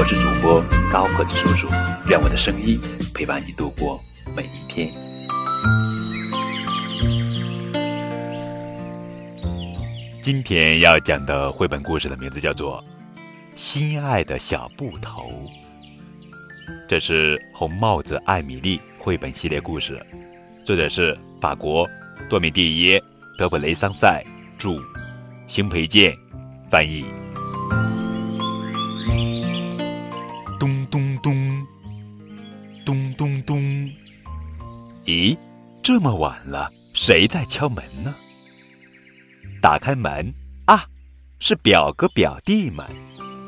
[0.00, 1.68] 我是主播高个子叔叔，
[2.08, 2.80] 愿我的声音
[3.14, 4.02] 陪伴你度过
[4.34, 4.90] 每一天。
[10.22, 12.82] 今天要讲的绘本故事的名字叫做
[13.54, 15.24] 《心爱的小布头》，
[16.88, 20.02] 这是红帽子艾米丽绘本系列故事，
[20.64, 21.86] 作者是法国
[22.26, 22.98] 多米蒂耶·
[23.36, 24.24] 德布雷桑塞。
[24.56, 24.76] 著，
[25.46, 26.16] 邢培建
[26.70, 27.04] 翻译。
[30.60, 31.66] 咚咚咚，
[32.84, 33.58] 咚咚咚。
[35.06, 35.34] 咦，
[35.82, 38.14] 这么晚了，谁在敲门呢？
[39.62, 40.30] 打开门
[40.66, 40.84] 啊，
[41.38, 42.86] 是表哥表弟们，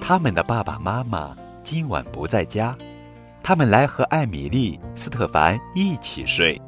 [0.00, 2.74] 他们的爸爸妈妈今晚不在家，
[3.42, 6.58] 他们来和艾米丽、斯特凡一起睡。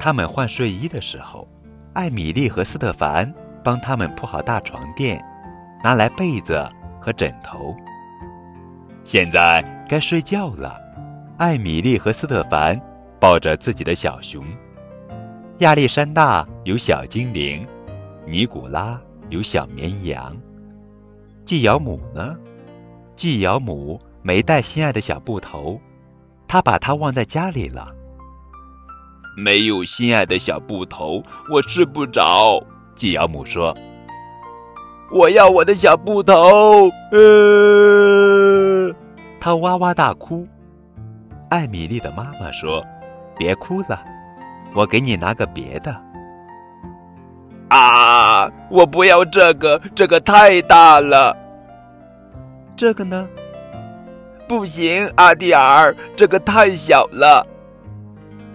[0.00, 1.48] 他们换睡衣的时候。
[1.94, 5.24] 艾米丽和斯特凡帮他们铺好大床垫，
[5.82, 6.68] 拿来被子
[7.00, 7.74] 和枕头。
[9.10, 10.78] 现在该睡觉了。
[11.38, 12.78] 艾米丽和斯特凡
[13.18, 14.44] 抱着自己的小熊。
[15.60, 17.66] 亚历山大有小精灵，
[18.26, 20.36] 尼古拉有小绵羊。
[21.46, 22.36] 季尧姆呢？
[23.16, 25.80] 季尧姆没带心爱的小布头，
[26.46, 27.88] 他把它忘在家里了。
[29.38, 32.62] 没有心爱的小布头，我睡不着。
[32.94, 33.74] 季尧姆说
[35.16, 38.94] ：“我要我的小布头。”呃，
[39.40, 40.46] 他哇哇大哭。
[41.50, 42.84] 艾米丽的妈妈说
[43.38, 44.04] ：“别哭了，
[44.74, 45.94] 我给你拿个别的。”
[47.70, 48.50] 啊！
[48.70, 51.36] 我不要这个，这个太大了。
[52.76, 53.28] 这个呢？
[54.48, 57.46] 不行，阿蒂尔，这个太小了。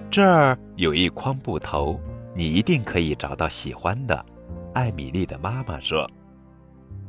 [0.10, 0.58] 这儿。
[0.76, 2.00] 有一筐布头，
[2.34, 4.26] 你一定可以找到喜欢的。
[4.74, 6.10] 艾米丽的妈妈说：“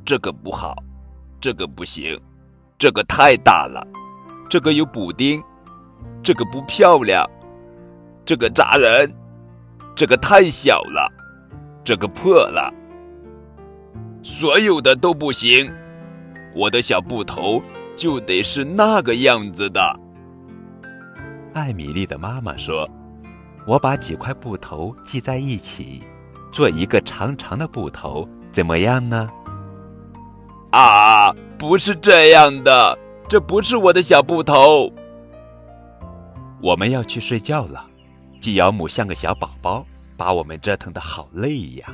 [0.04, 0.76] 这个不好，
[1.40, 2.20] 这个不行，
[2.84, 3.82] 这个太大了，
[4.50, 5.42] 这个有补丁，
[6.22, 7.26] 这个不漂亮，
[8.26, 9.10] 这个扎人，
[9.96, 11.10] 这个太小了，
[11.82, 12.70] 这个破了，
[14.22, 15.72] 所有的都不行。
[16.54, 17.62] 我的小布头
[17.96, 19.80] 就得是那个样子的。”
[21.56, 22.86] 艾米丽的妈妈说。
[23.66, 26.02] 我把几块布头系在一起，
[26.52, 29.26] 做一个长长的布头，怎么样呢？
[30.70, 34.92] 啊，不是这样的，这不是我的小布头。
[36.60, 37.86] 我们要去睡觉了，
[38.38, 41.86] 季尧母像个小宝宝，把我们折腾的好累呀。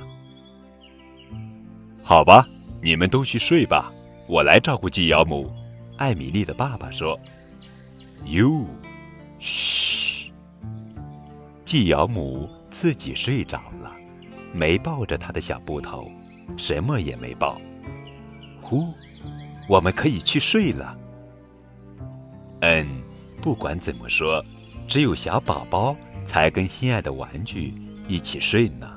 [2.03, 2.45] 好吧，
[2.83, 3.93] 你们都去睡吧，
[4.27, 5.49] 我来照顾季尧母。
[5.99, 7.17] 艾米丽的爸爸说
[8.27, 8.67] ：“哟，
[9.39, 10.33] 嘘。”
[11.65, 13.93] 季尧母自己睡着了，
[14.53, 16.11] 没抱着他的小布头，
[16.57, 17.57] 什么也没抱。
[18.61, 18.93] 呼，
[19.71, 20.99] 我们可以去睡了。
[22.63, 22.85] 嗯，
[23.41, 24.45] 不管怎么说，
[24.89, 27.73] 只有小宝宝才跟心爱的玩具
[28.09, 28.91] 一起睡呢。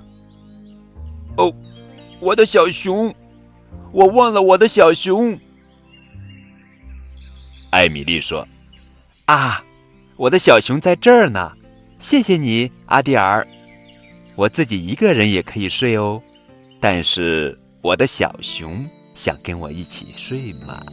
[1.37, 1.53] 哦，
[2.19, 3.13] 我的小熊，
[3.91, 5.39] 我忘了我的小熊。
[7.69, 8.47] 艾米丽说
[9.27, 9.63] ：“啊，
[10.15, 11.53] 我的小熊在这儿呢。”
[11.99, 13.47] 谢谢你，阿蒂尔。
[14.35, 16.19] 我自己一个人也可以睡哦，
[16.79, 18.83] 但是我的小熊
[19.13, 20.83] 想跟我一起睡吗。